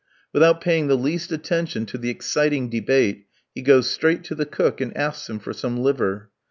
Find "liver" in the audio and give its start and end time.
5.77-6.31